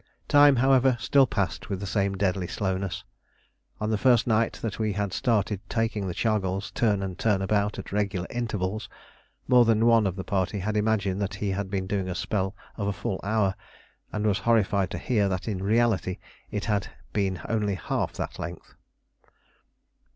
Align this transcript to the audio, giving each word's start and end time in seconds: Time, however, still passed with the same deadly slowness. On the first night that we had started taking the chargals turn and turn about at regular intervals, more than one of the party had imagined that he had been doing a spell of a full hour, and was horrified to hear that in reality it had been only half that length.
Time, 0.27 0.55
however, 0.55 0.97
still 0.99 1.27
passed 1.27 1.69
with 1.69 1.79
the 1.79 1.85
same 1.85 2.17
deadly 2.17 2.47
slowness. 2.47 3.03
On 3.79 3.91
the 3.91 3.99
first 3.99 4.25
night 4.25 4.53
that 4.63 4.79
we 4.79 4.93
had 4.93 5.13
started 5.13 5.61
taking 5.69 6.07
the 6.07 6.15
chargals 6.15 6.71
turn 6.73 7.03
and 7.03 7.19
turn 7.19 7.39
about 7.39 7.77
at 7.77 7.91
regular 7.91 8.25
intervals, 8.31 8.89
more 9.47 9.63
than 9.63 9.85
one 9.85 10.07
of 10.07 10.15
the 10.15 10.23
party 10.23 10.57
had 10.57 10.75
imagined 10.75 11.21
that 11.21 11.35
he 11.35 11.51
had 11.51 11.69
been 11.69 11.85
doing 11.85 12.09
a 12.09 12.15
spell 12.15 12.55
of 12.77 12.87
a 12.87 12.93
full 12.93 13.19
hour, 13.23 13.53
and 14.11 14.25
was 14.25 14.39
horrified 14.39 14.89
to 14.89 14.97
hear 14.97 15.29
that 15.29 15.47
in 15.47 15.61
reality 15.61 16.17
it 16.49 16.65
had 16.65 16.87
been 17.13 17.39
only 17.47 17.75
half 17.75 18.13
that 18.13 18.39
length. 18.39 18.73